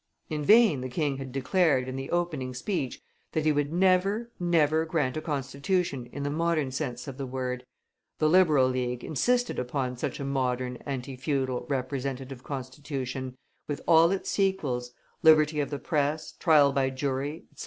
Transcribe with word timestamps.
In 0.31 0.43
vain 0.43 0.81
the 0.81 0.89
King 0.89 1.17
had 1.17 1.31
declared, 1.31 1.87
in 1.87 1.95
the 1.95 2.09
opening 2.09 2.55
speech, 2.55 3.03
that 3.33 3.45
he 3.45 3.51
would 3.51 3.71
never, 3.71 4.31
never 4.39 4.83
grant 4.83 5.15
a 5.15 5.21
Constitution 5.21 6.07
in 6.07 6.23
the 6.23 6.31
modern 6.31 6.71
sense 6.71 7.07
of 7.07 7.17
the 7.17 7.27
word; 7.27 7.67
the 8.17 8.27
Liberal 8.27 8.67
League 8.67 9.03
insisted 9.03 9.59
upon 9.59 9.97
such 9.97 10.19
a 10.19 10.25
modern, 10.25 10.77
anti 10.87 11.15
feudal, 11.15 11.67
Representative 11.69 12.41
Constitution, 12.43 13.37
with 13.67 13.79
all 13.87 14.09
its 14.09 14.31
sequels, 14.31 14.91
Liberty 15.21 15.59
of 15.59 15.69
the 15.69 15.77
Press, 15.77 16.31
Trial 16.31 16.71
by 16.73 16.89
Jury, 16.89 17.43
etc. 17.51 17.59